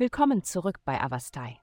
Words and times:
Willkommen 0.00 0.42
zurück 0.42 0.78
bei 0.86 0.98
Avastai. 0.98 1.58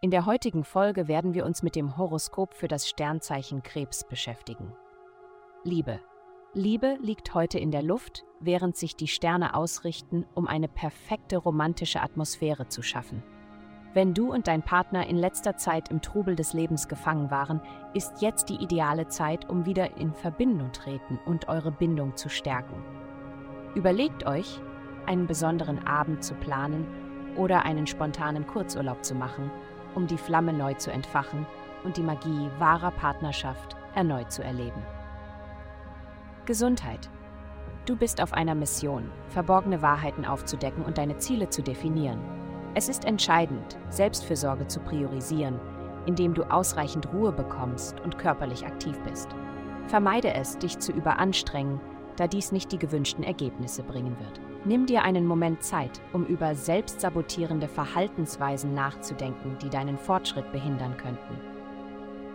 In 0.00 0.12
der 0.12 0.24
heutigen 0.24 0.62
Folge 0.62 1.08
werden 1.08 1.34
wir 1.34 1.44
uns 1.44 1.64
mit 1.64 1.74
dem 1.74 1.96
Horoskop 1.96 2.54
für 2.54 2.68
das 2.68 2.88
Sternzeichen 2.88 3.64
Krebs 3.64 4.04
beschäftigen. 4.04 4.72
Liebe. 5.64 5.98
Liebe 6.54 6.98
liegt 7.02 7.34
heute 7.34 7.58
in 7.58 7.72
der 7.72 7.82
Luft, 7.82 8.24
während 8.38 8.76
sich 8.76 8.94
die 8.94 9.08
Sterne 9.08 9.54
ausrichten, 9.54 10.24
um 10.36 10.46
eine 10.46 10.68
perfekte 10.68 11.36
romantische 11.36 12.00
Atmosphäre 12.00 12.68
zu 12.68 12.80
schaffen. 12.80 13.24
Wenn 13.92 14.14
du 14.14 14.32
und 14.32 14.46
dein 14.46 14.62
Partner 14.62 15.08
in 15.08 15.16
letzter 15.16 15.56
Zeit 15.56 15.88
im 15.88 16.00
Trubel 16.00 16.36
des 16.36 16.52
Lebens 16.52 16.86
gefangen 16.86 17.32
waren, 17.32 17.60
ist 17.92 18.22
jetzt 18.22 18.50
die 18.50 18.62
ideale 18.62 19.08
Zeit, 19.08 19.50
um 19.50 19.66
wieder 19.66 19.96
in 19.96 20.14
Verbindung 20.14 20.70
treten 20.70 21.18
und 21.26 21.48
eure 21.48 21.72
Bindung 21.72 22.14
zu 22.14 22.28
stärken. 22.28 22.84
Überlegt 23.74 24.26
euch, 24.26 24.60
einen 25.06 25.26
besonderen 25.26 25.88
Abend 25.88 26.22
zu 26.22 26.34
planen 26.34 27.09
oder 27.36 27.64
einen 27.64 27.86
spontanen 27.86 28.46
Kurzurlaub 28.46 29.04
zu 29.04 29.14
machen, 29.14 29.50
um 29.94 30.06
die 30.06 30.18
Flamme 30.18 30.52
neu 30.52 30.74
zu 30.74 30.90
entfachen 30.90 31.46
und 31.84 31.96
die 31.96 32.02
Magie 32.02 32.50
wahrer 32.58 32.90
Partnerschaft 32.90 33.76
erneut 33.94 34.30
zu 34.30 34.42
erleben. 34.42 34.82
Gesundheit. 36.44 37.10
Du 37.86 37.96
bist 37.96 38.20
auf 38.22 38.32
einer 38.32 38.54
Mission, 38.54 39.10
verborgene 39.28 39.82
Wahrheiten 39.82 40.24
aufzudecken 40.24 40.84
und 40.84 40.98
deine 40.98 41.16
Ziele 41.18 41.48
zu 41.48 41.62
definieren. 41.62 42.20
Es 42.74 42.88
ist 42.88 43.04
entscheidend, 43.04 43.78
Selbstfürsorge 43.88 44.66
zu 44.68 44.80
priorisieren, 44.80 45.58
indem 46.06 46.34
du 46.34 46.44
ausreichend 46.44 47.12
Ruhe 47.12 47.32
bekommst 47.32 47.98
und 48.00 48.18
körperlich 48.18 48.64
aktiv 48.64 48.96
bist. 49.08 49.28
Vermeide 49.86 50.32
es, 50.34 50.56
dich 50.58 50.78
zu 50.78 50.92
überanstrengen, 50.92 51.80
da 52.20 52.26
dies 52.26 52.52
nicht 52.52 52.70
die 52.70 52.78
gewünschten 52.78 53.24
Ergebnisse 53.24 53.82
bringen 53.82 54.14
wird. 54.18 54.42
Nimm 54.66 54.84
dir 54.84 55.04
einen 55.04 55.26
Moment 55.26 55.62
Zeit, 55.62 56.02
um 56.12 56.26
über 56.26 56.54
selbstsabotierende 56.54 57.66
Verhaltensweisen 57.66 58.74
nachzudenken, 58.74 59.56
die 59.62 59.70
deinen 59.70 59.96
Fortschritt 59.96 60.52
behindern 60.52 60.98
könnten. 60.98 61.40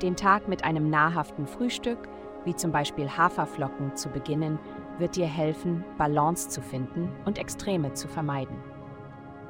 Den 0.00 0.16
Tag 0.16 0.48
mit 0.48 0.64
einem 0.64 0.88
nahrhaften 0.88 1.46
Frühstück, 1.46 2.08
wie 2.46 2.56
zum 2.56 2.72
Beispiel 2.72 3.06
Haferflocken, 3.06 3.94
zu 3.96 4.08
beginnen, 4.08 4.58
wird 4.96 5.14
dir 5.14 5.26
helfen, 5.26 5.84
Balance 5.98 6.48
zu 6.48 6.62
finden 6.62 7.10
und 7.26 7.36
Extreme 7.36 7.92
zu 7.92 8.08
vermeiden. 8.08 8.56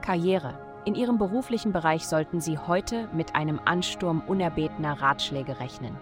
Karriere. 0.03 0.59
In 0.87 0.97
Ihrem 0.97 1.19
beruflichen 1.19 1.71
Bereich 1.71 2.05
sollten 2.05 2.41
Sie 2.41 2.59
heute 2.59 3.09
mit 3.13 3.37
einem 3.37 3.61
Ansturm 3.65 4.25
unerbetener 4.27 5.01
Ratschläge 5.01 5.61
rechnen. 5.61 5.97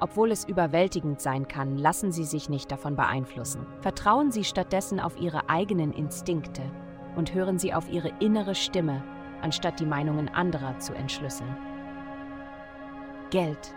Obwohl 0.00 0.32
es 0.32 0.44
überwältigend 0.46 1.20
sein 1.20 1.46
kann, 1.46 1.76
lassen 1.76 2.10
Sie 2.10 2.24
sich 2.24 2.48
nicht 2.48 2.72
davon 2.72 2.96
beeinflussen. 2.96 3.66
Vertrauen 3.82 4.32
Sie 4.32 4.44
stattdessen 4.44 4.98
auf 4.98 5.20
Ihre 5.20 5.50
eigenen 5.50 5.92
Instinkte 5.92 6.62
und 7.16 7.34
hören 7.34 7.58
Sie 7.58 7.74
auf 7.74 7.90
Ihre 7.90 8.10
innere 8.18 8.54
Stimme, 8.54 9.04
anstatt 9.42 9.78
die 9.78 9.86
Meinungen 9.86 10.28
anderer 10.30 10.78
zu 10.78 10.94
entschlüsseln. 10.94 11.54
Geld. 13.28 13.74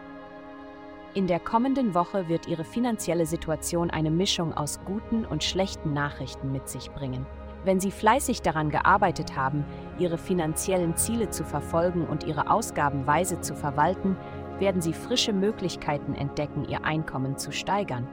In 1.14 1.28
der 1.28 1.40
kommenden 1.40 1.94
Woche 1.94 2.28
wird 2.28 2.48
Ihre 2.48 2.64
finanzielle 2.64 3.26
Situation 3.26 3.92
eine 3.92 4.10
Mischung 4.10 4.54
aus 4.54 4.80
guten 4.86 5.26
und 5.26 5.44
schlechten 5.44 5.94
Nachrichten 5.94 6.52
mit 6.52 6.70
sich 6.70 6.90
bringen. 6.92 7.28
Wenn 7.66 7.80
Sie 7.80 7.92
fleißig 7.92 8.42
daran 8.42 8.70
gearbeitet 8.70 9.38
haben, 9.38 9.64
Ihre 10.00 10.18
finanziellen 10.18 10.98
Ziele 10.98 11.30
zu 11.30 11.44
verfolgen 11.44 12.06
und 12.06 12.26
Ihre 12.26 12.50
Ausgaben 12.50 13.06
weise 13.08 13.42
zu 13.42 13.56
verwalten, 13.56 14.18
werden 14.60 14.82
Sie 14.82 14.94
frische 14.94 15.34
Möglichkeiten 15.34 16.16
entdecken, 16.16 16.66
Ihr 16.68 16.84
Einkommen 16.86 17.38
zu 17.38 17.52
steigern. 17.52 18.08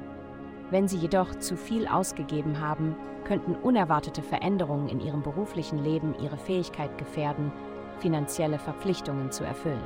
Wenn 0.71 0.89
Sie 0.89 0.99
jedoch 0.99 1.35
zu 1.37 1.57
viel 1.57 1.87
ausgegeben 1.87 2.61
haben, 2.61 2.95
könnten 3.25 3.55
unerwartete 3.55 4.23
Veränderungen 4.23 4.89
in 4.89 5.01
Ihrem 5.01 5.23
beruflichen 5.23 5.83
Leben 5.83 6.15
Ihre 6.23 6.39
Fähigkeit 6.39 6.97
gefährden, 6.99 7.53
finanzielle 7.99 8.59
Verpflichtungen 8.59 9.31
zu 9.31 9.45
erfüllen. 9.45 9.83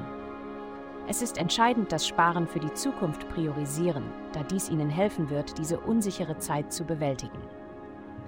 Es 1.06 1.21
ist 1.21 1.37
entscheidend, 1.37 1.93
das 1.93 2.06
Sparen 2.06 2.47
für 2.47 2.61
die 2.61 2.73
Zukunft 2.73 3.28
priorisieren, 3.28 4.05
da 4.33 4.43
dies 4.43 4.71
Ihnen 4.71 4.89
helfen 4.89 5.28
wird, 5.28 5.59
diese 5.59 5.78
unsichere 5.78 6.39
Zeit 6.39 6.73
zu 6.73 6.84
bewältigen. 6.84 7.39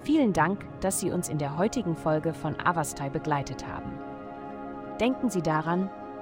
Vielen 0.02 0.34
Dank, 0.34 0.66
dass 0.80 1.00
Sie 1.00 1.10
uns 1.10 1.28
in 1.28 1.38
der 1.38 1.56
heutigen 1.56 1.96
Folge 1.96 2.34
von 2.34 2.54
Avastai 2.60 3.08
begleitet 3.08 3.66
haben. 3.66 3.92
Denken 5.00 5.30
Sie 5.30 5.42
daran, 5.42 5.90